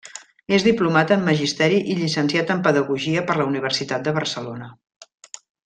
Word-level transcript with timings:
És 0.55 0.63
diplomat 0.67 1.13
en 1.15 1.21
Magisteri 1.27 1.77
i 1.95 1.99
llicenciat 1.99 2.55
en 2.55 2.63
Pedagogia 2.69 3.23
per 3.29 3.37
la 3.43 3.47
Universitat 3.53 4.09
de 4.09 4.15
Barcelona. 4.19 4.73